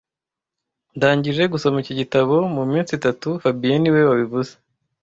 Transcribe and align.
Ndangije 0.95 1.43
gusoma 1.53 1.77
iki 1.83 1.93
gitabo 2.01 2.33
muminsi 2.55 2.91
itatu 2.99 3.27
fabien 3.41 3.79
niwe 3.81 4.01
wabivuze 4.09 4.53